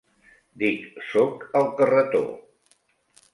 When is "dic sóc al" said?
0.61-1.69